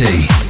[0.00, 0.49] See.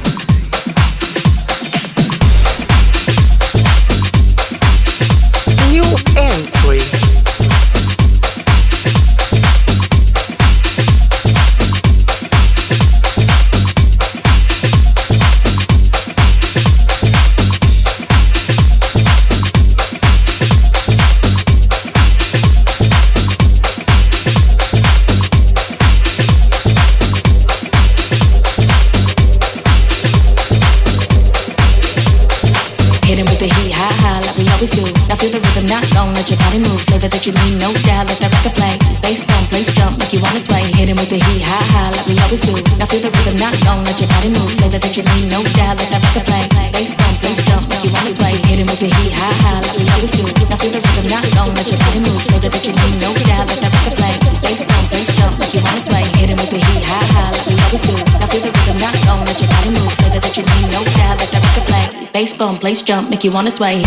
[62.71, 62.85] 20.
[62.85, 63.83] jump, make you wanna sway.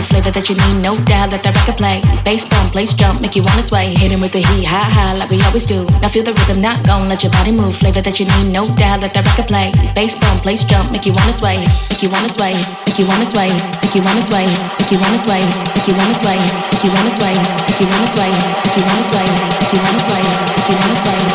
[0.00, 0.08] Move.
[0.08, 1.30] Flavor that you need, no doubt.
[1.30, 2.00] Let that record play.
[2.24, 3.92] Bass bump, place jump, make you wanna sway.
[3.94, 5.84] Hit him with the heat, high high, like we always do.
[6.00, 7.76] Now feel the rhythm, not gon' let your body move.
[7.76, 9.00] Flavor that you need, no doubt.
[9.00, 9.72] Let that record play.
[9.94, 11.60] Bass bump, place jump, make you wanna sway.
[11.90, 12.54] Make you wanna sway.
[12.86, 13.50] Make you wanna sway.
[13.82, 14.46] Make you wanna sway.
[14.78, 15.42] Make you wanna sway.
[15.76, 16.38] Make you wanna sway.
[16.72, 17.36] Make you wanna sway.
[17.68, 18.30] Make you wanna sway.
[18.30, 19.28] Make you wanna sway.
[19.60, 20.22] Make you wanna sway.
[20.24, 21.29] Make you wanna sway.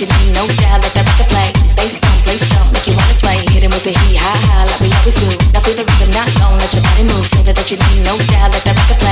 [0.00, 0.80] You need, no doubt.
[0.80, 1.52] Let that record play.
[1.76, 3.36] Bass bump, place jump, make you wanna sway.
[3.52, 5.28] Hit him with the like we always do.
[5.52, 7.26] Now feel the rhythm, not let your body move.
[7.28, 8.48] Flavor that you need, no doubt.
[8.52, 9.09] Let that record play.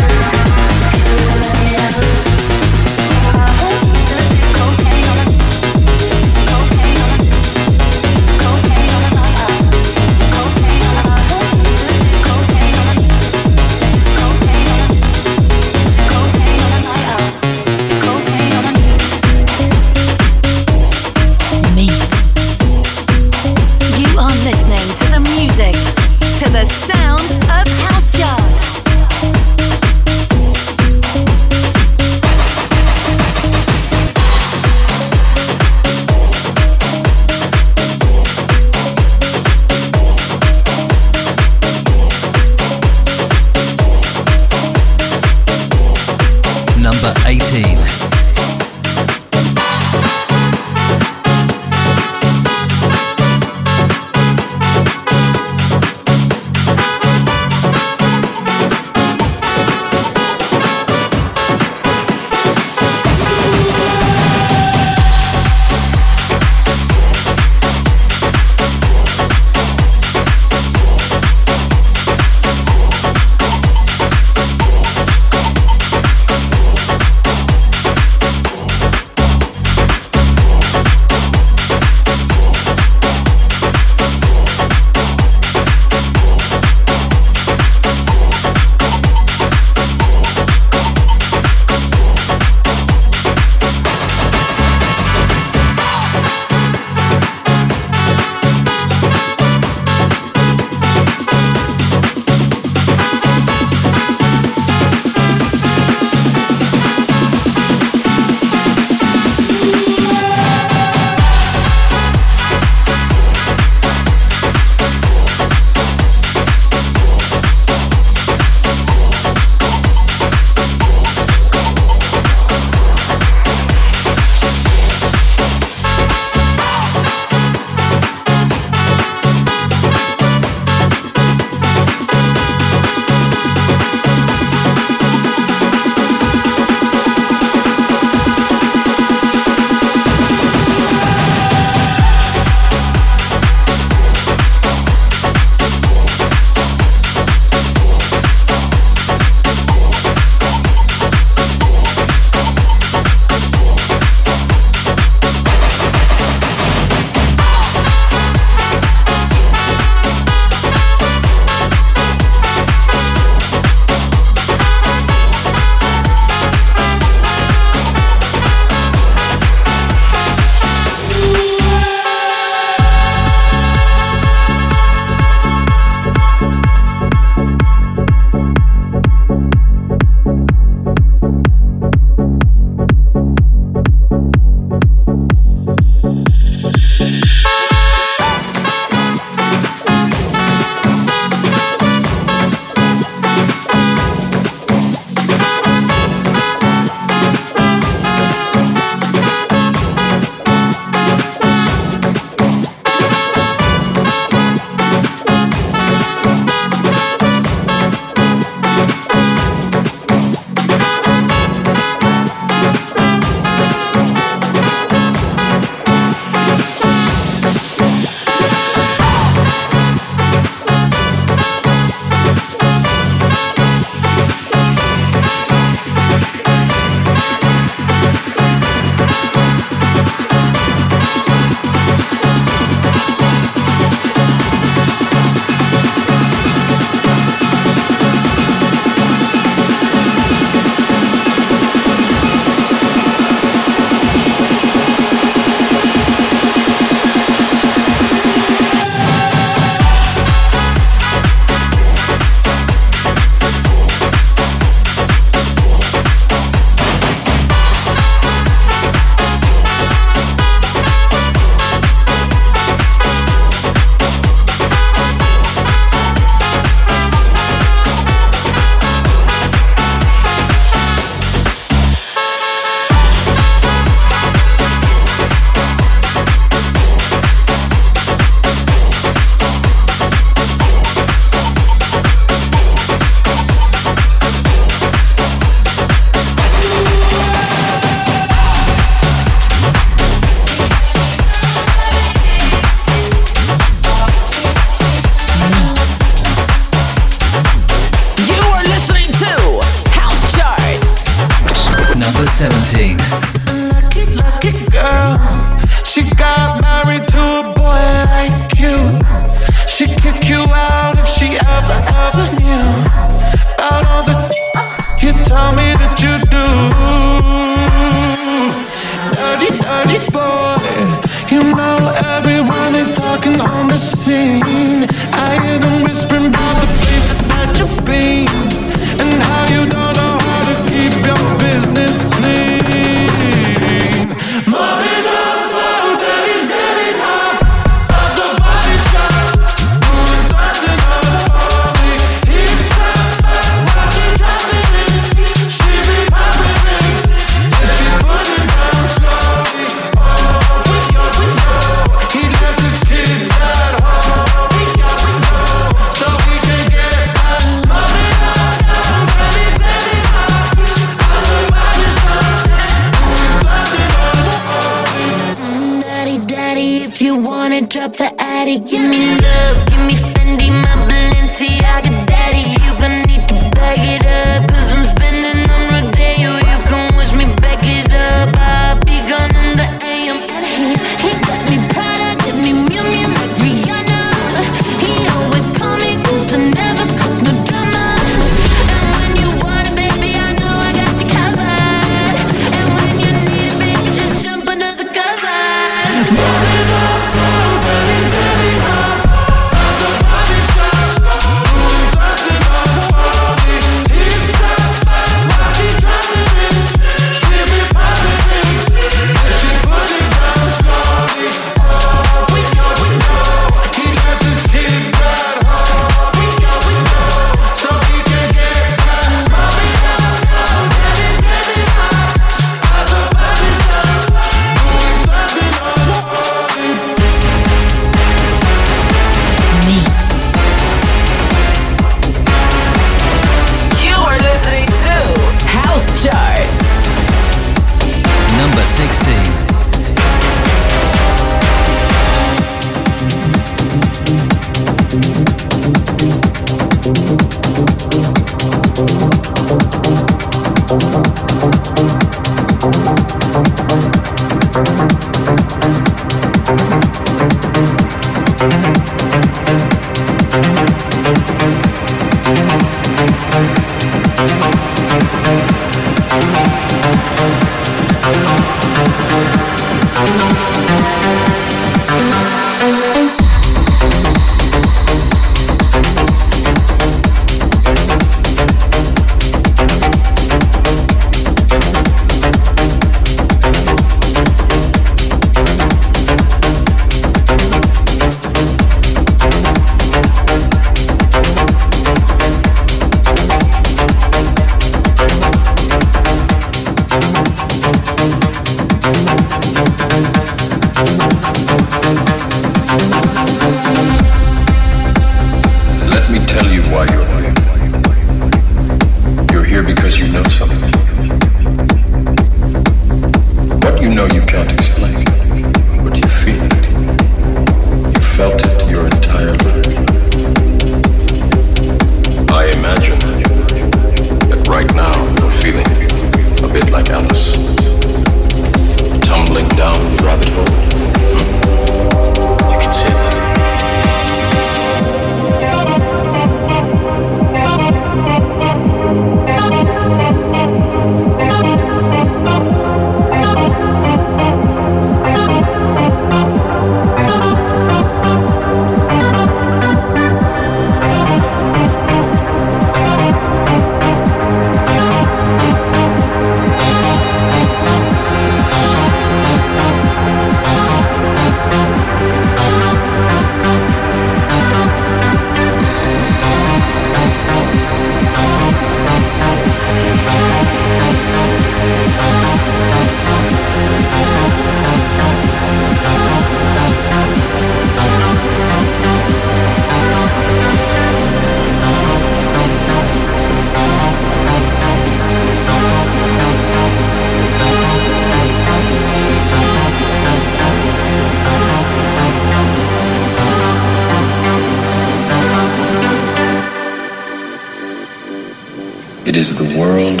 [599.16, 600.00] It is the world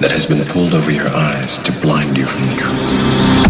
[0.00, 3.49] that has been pulled over your eyes to blind you from the truth.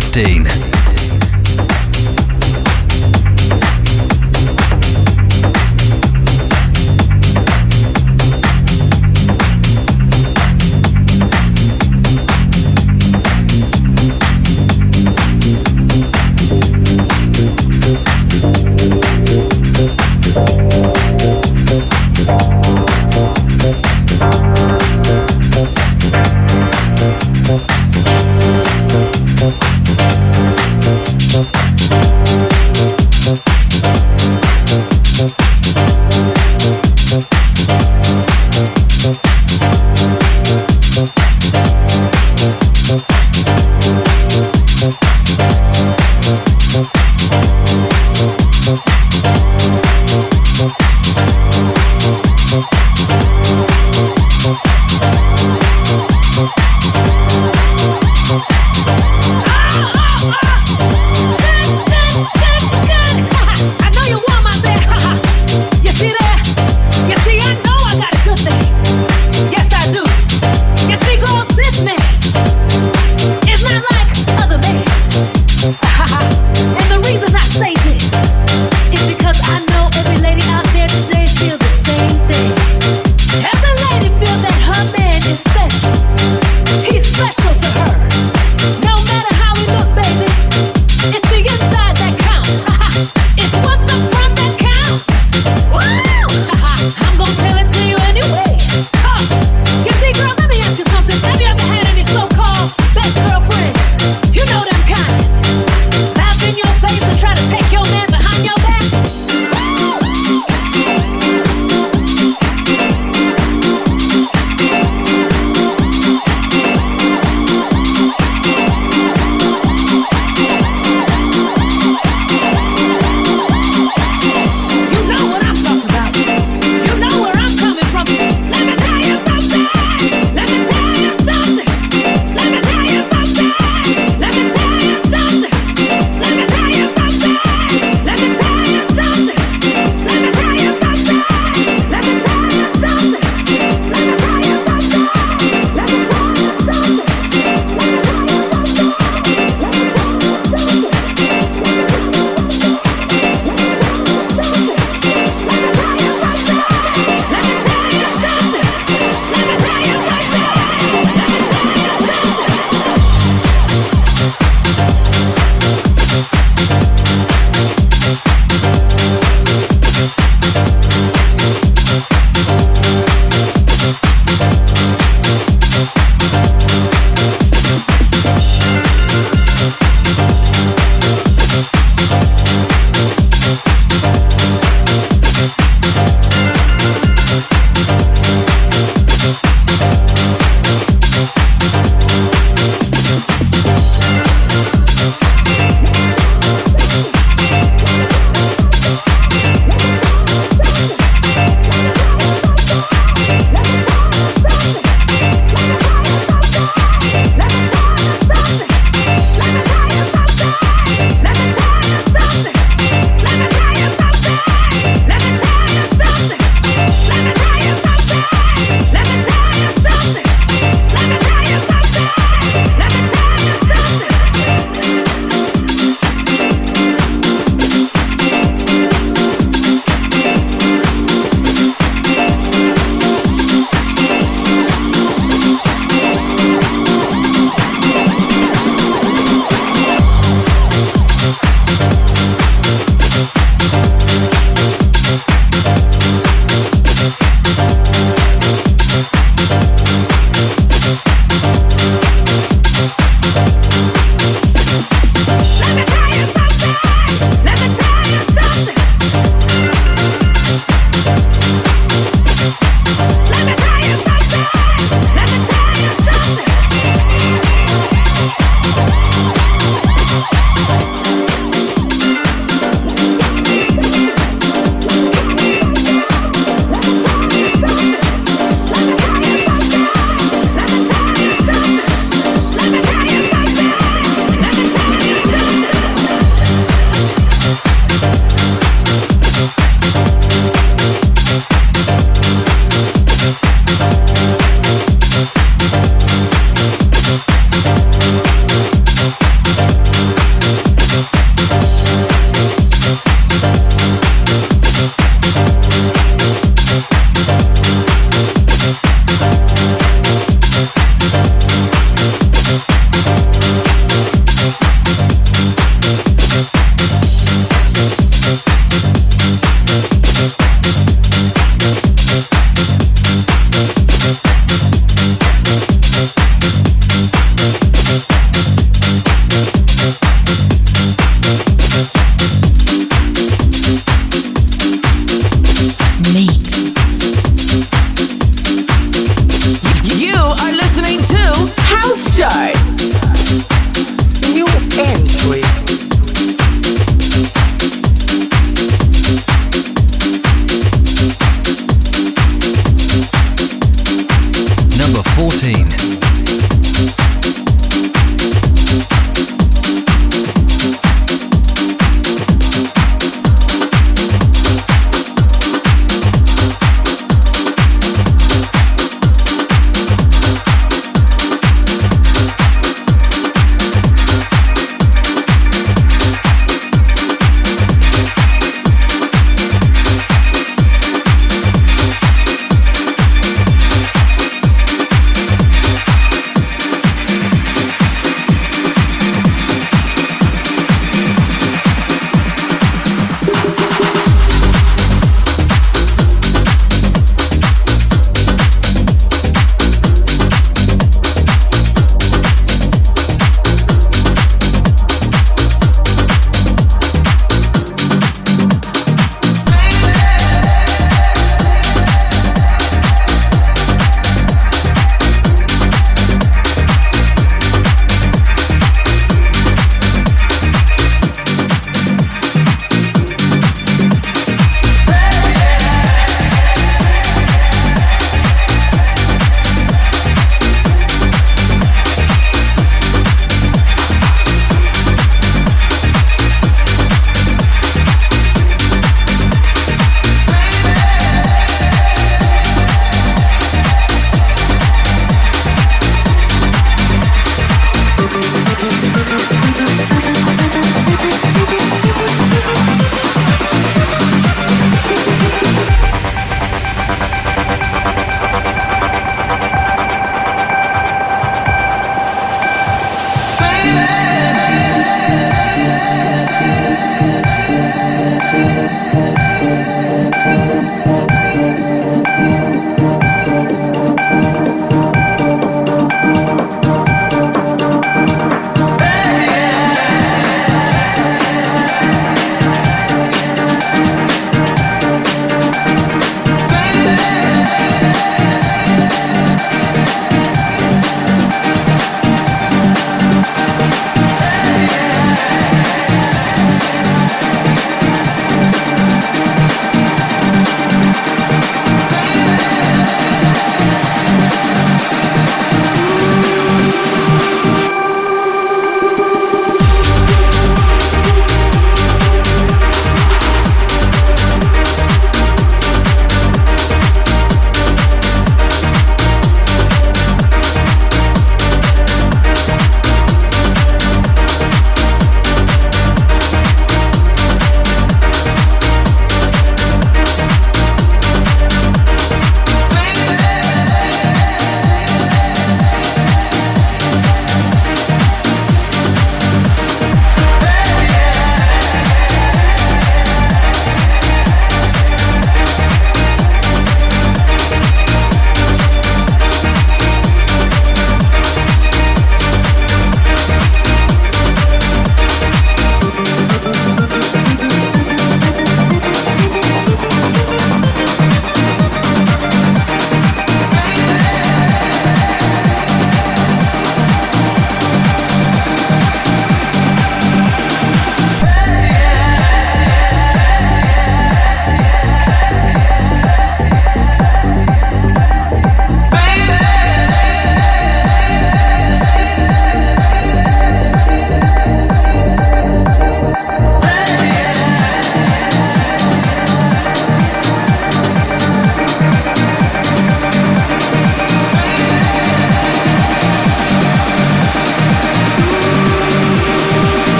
[0.00, 0.63] 15.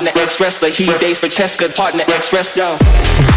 [0.00, 3.29] partner, ex wrestler, he dates for Cheska, partner, ex wrestler.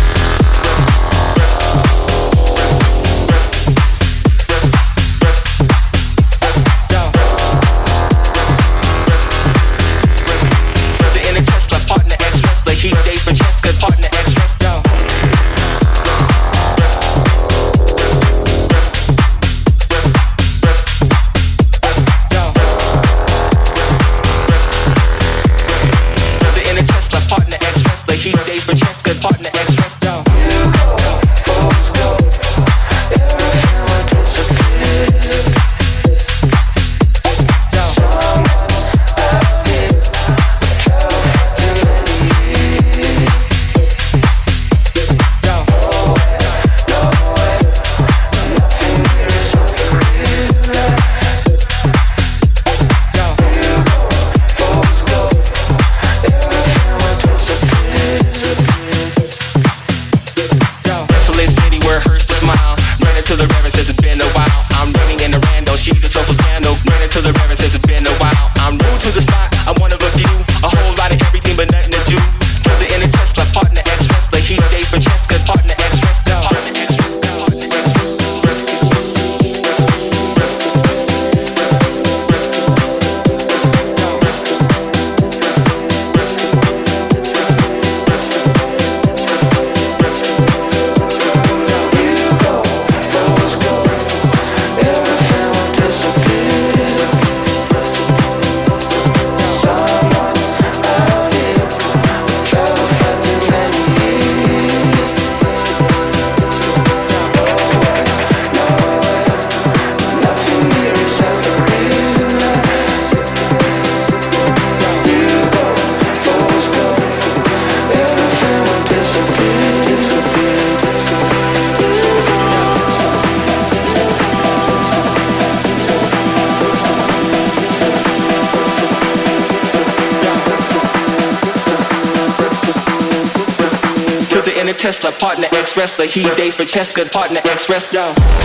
[134.83, 136.05] Tesla, partner X wrestler.
[136.05, 138.42] He dates for Cheska, partner X wrestler.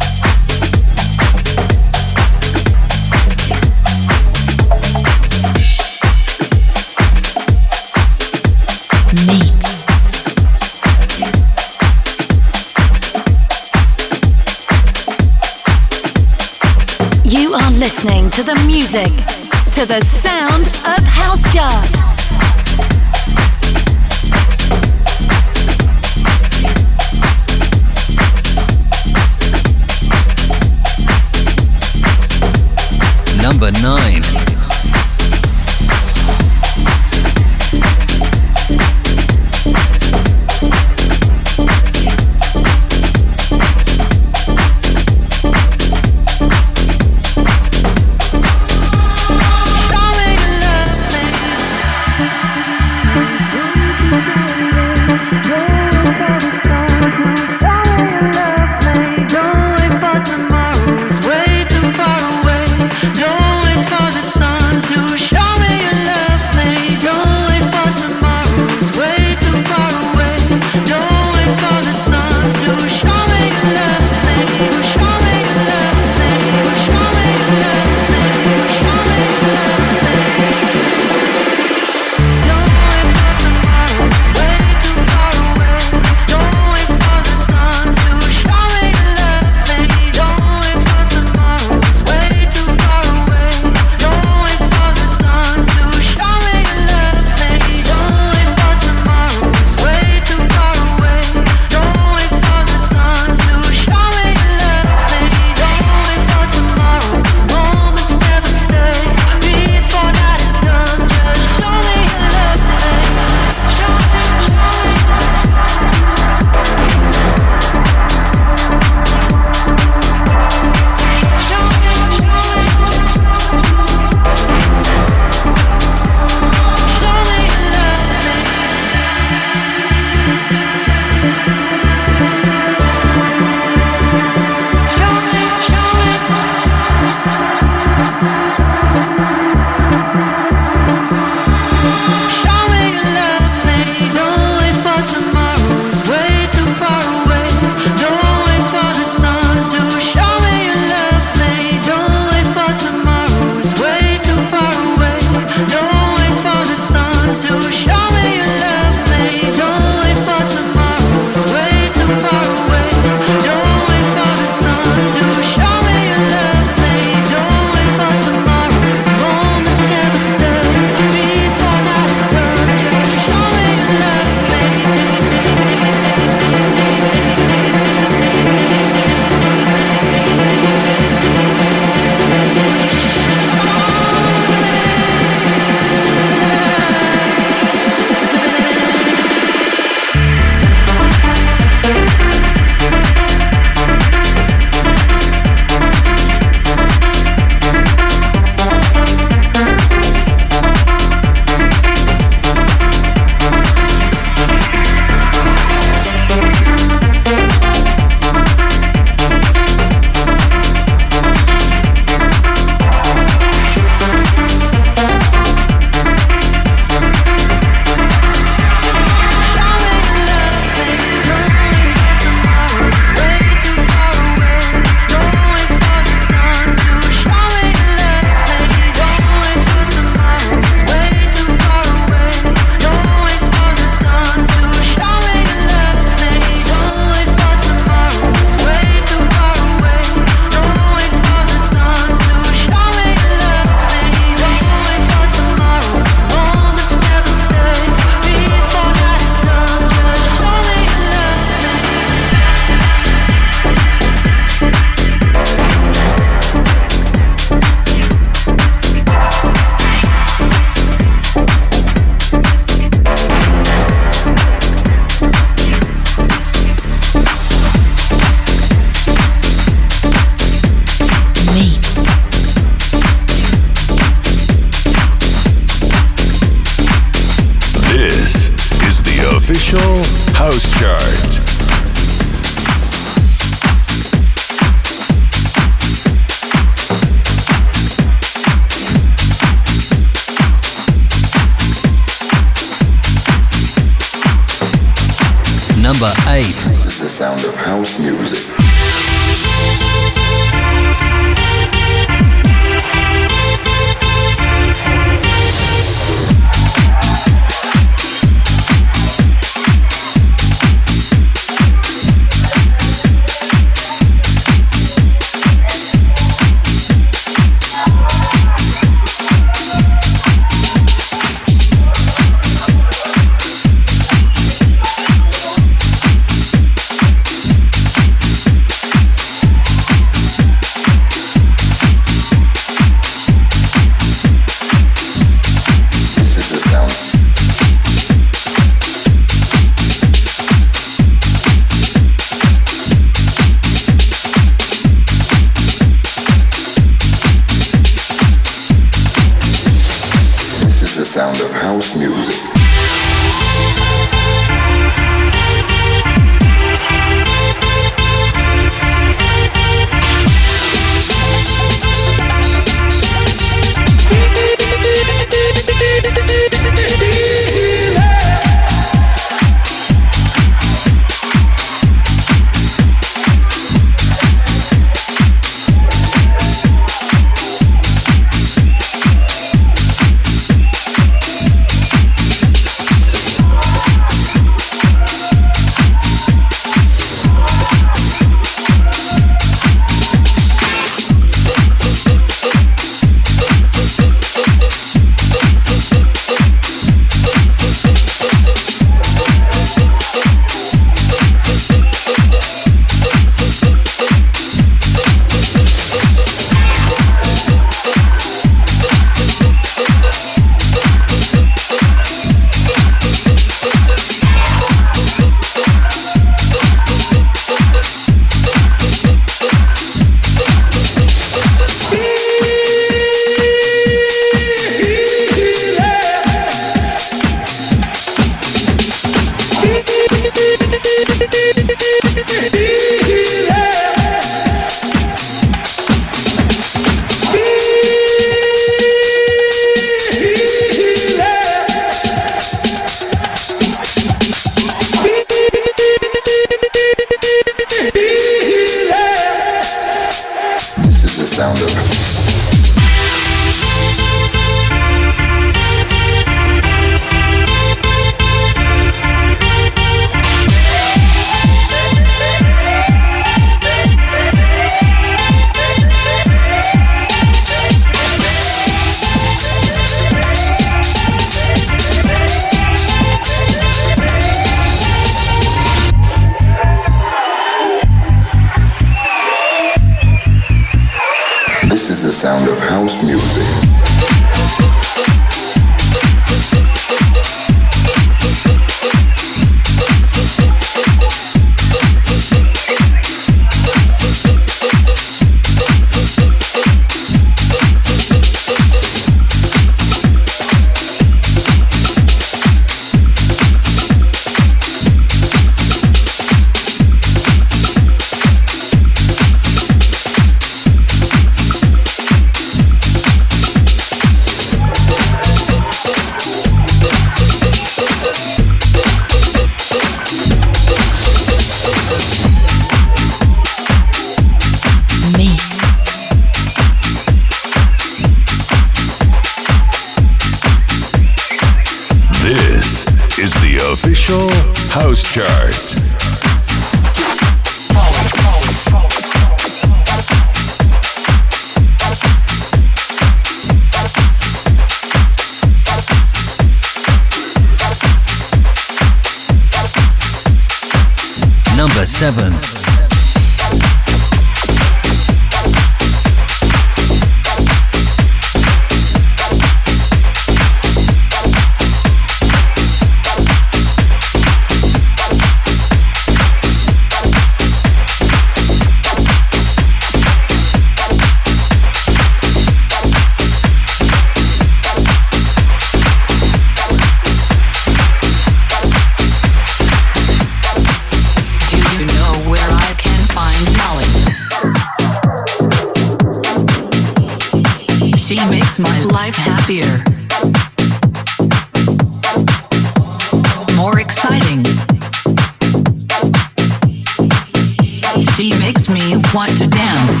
[598.68, 600.00] makes me want to dance.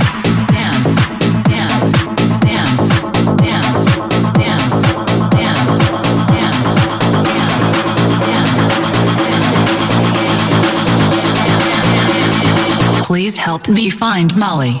[13.06, 14.80] Please help me find Molly.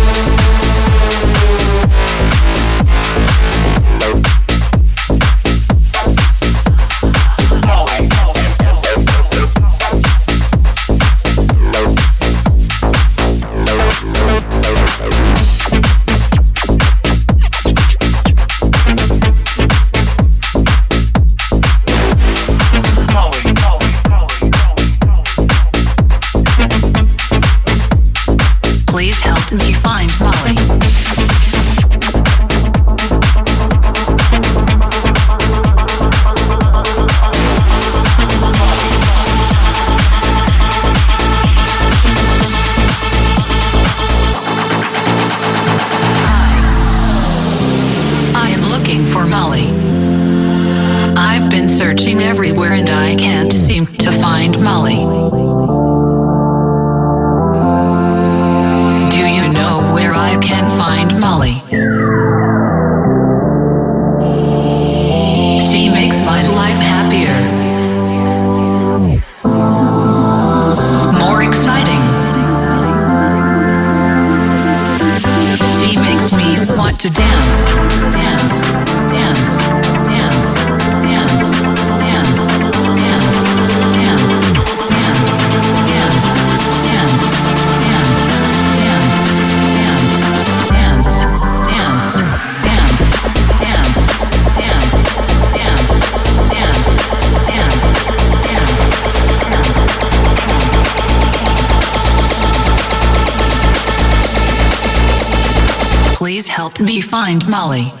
[107.47, 108.00] Molly.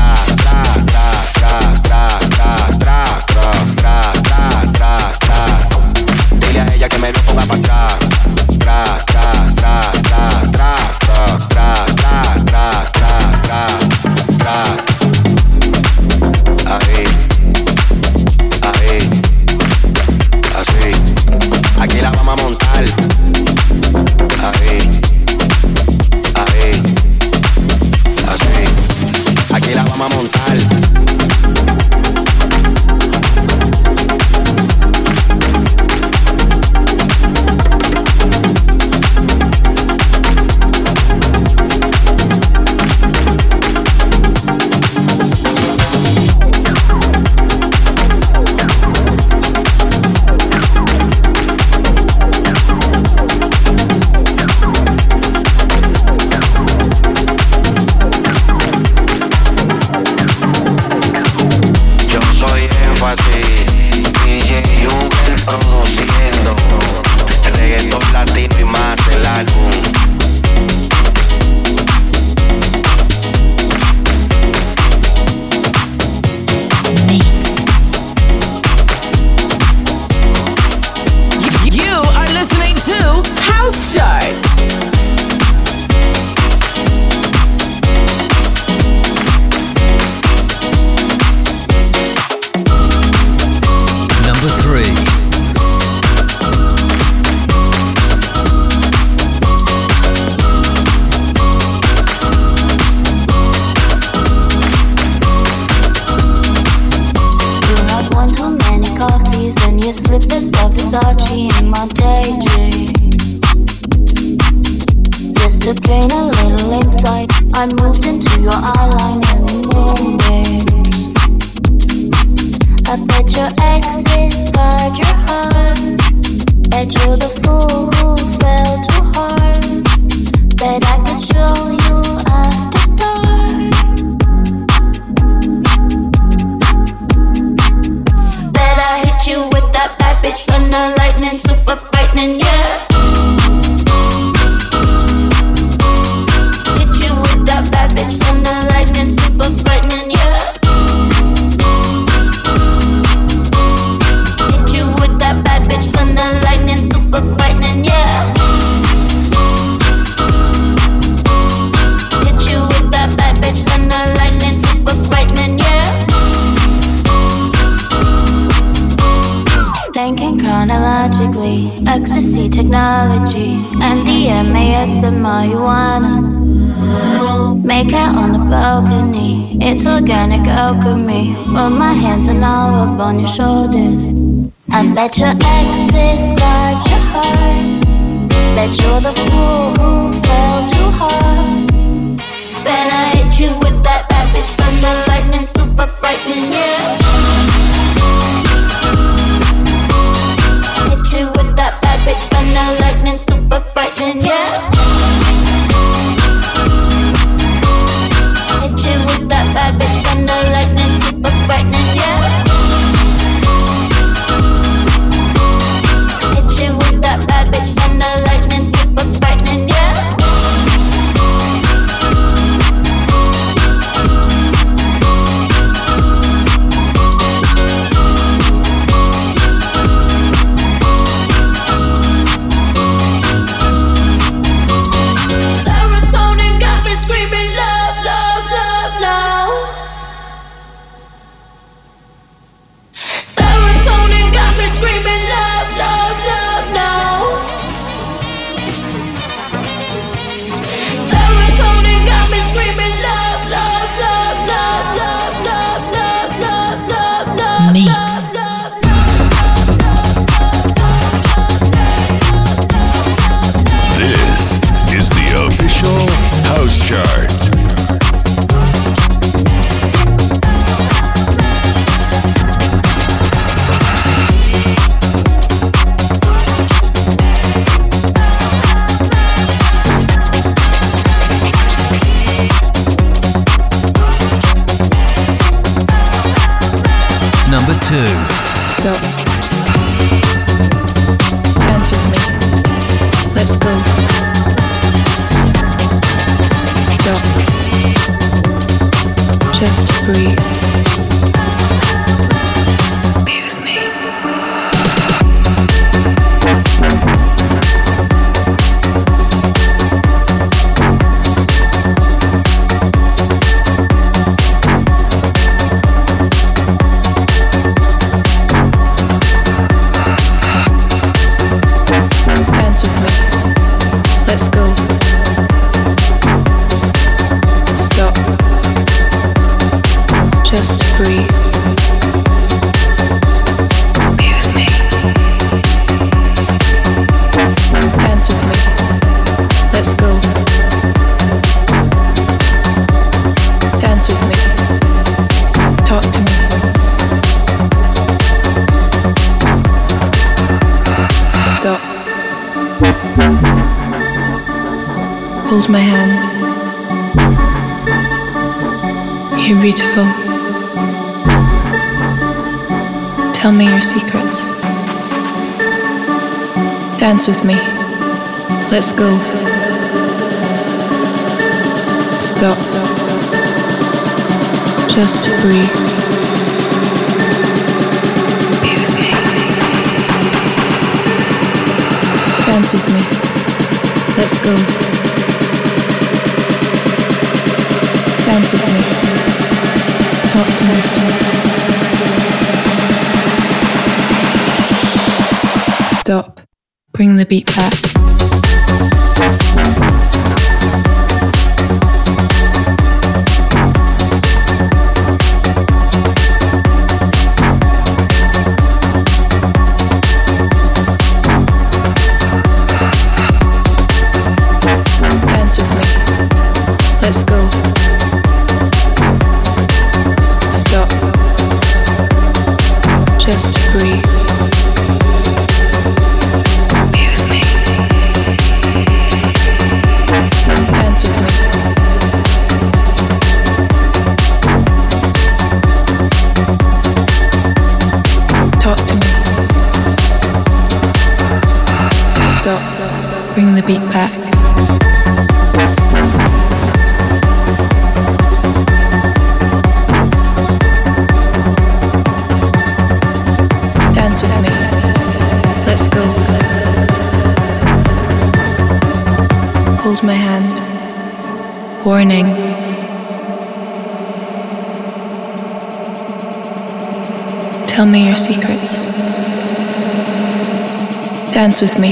[471.51, 471.91] dance with me.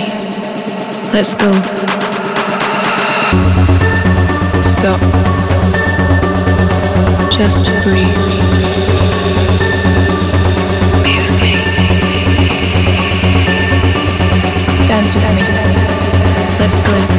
[1.13, 1.51] Let's go.
[4.61, 5.01] Stop.
[7.29, 8.07] Just breathe.
[14.87, 15.43] Dance with me.
[16.59, 17.18] Let's go.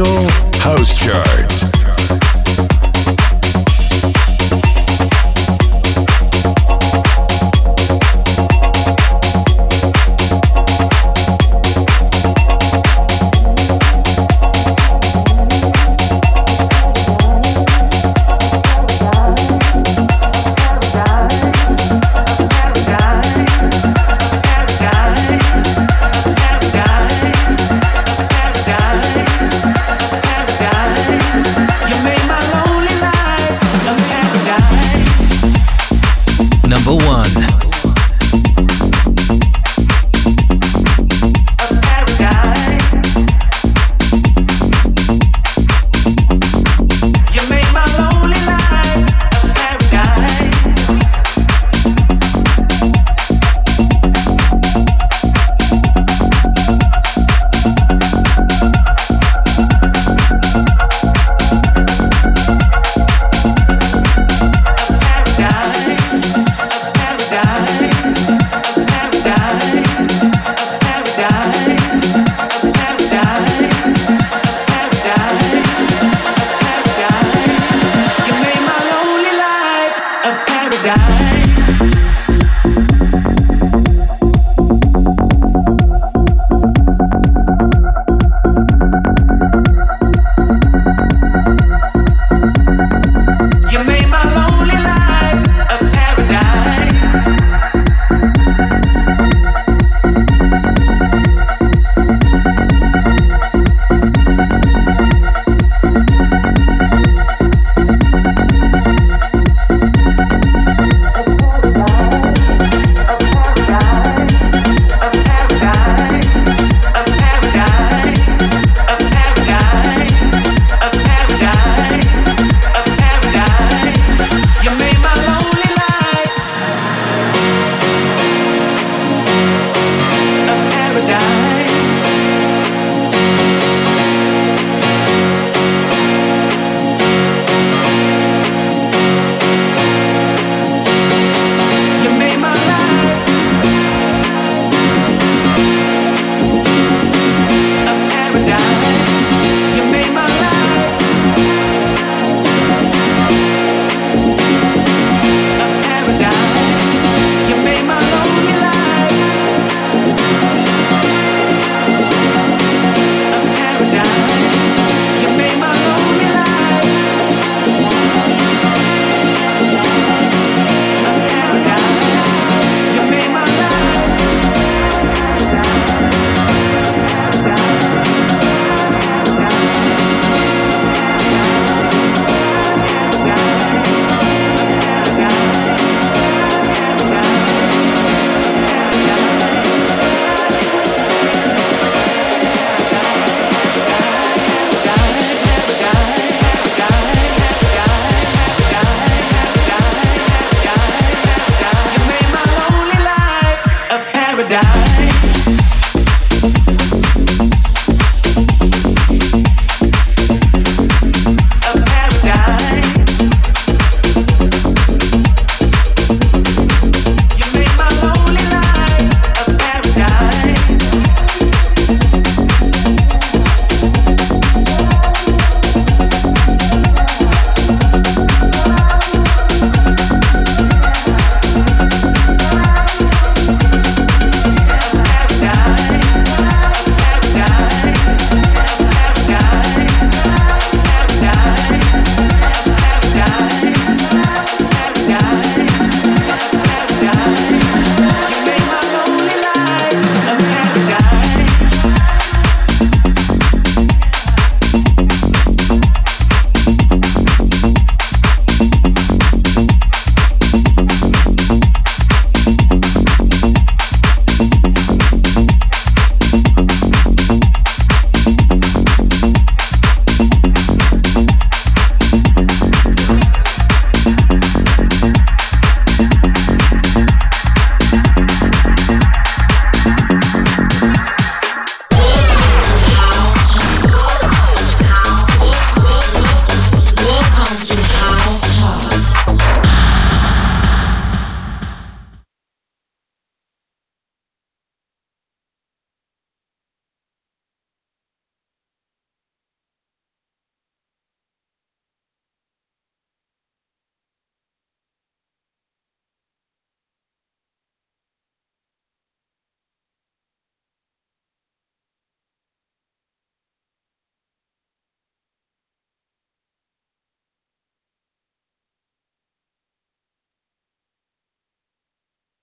[0.00, 0.28] official
[0.60, 1.49] house chart.